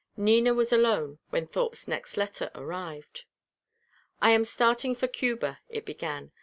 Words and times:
Nina 0.17 0.55
was 0.55 0.73
alone 0.73 1.19
when 1.29 1.45
Thorpe's 1.45 1.87
next 1.87 2.17
letter 2.17 2.49
arrived. 2.55 3.25
"I 4.19 4.31
am 4.31 4.45
starting 4.45 4.95
for 4.95 5.07
Cuba," 5.07 5.59
it 5.69 5.85
began. 5.85 6.31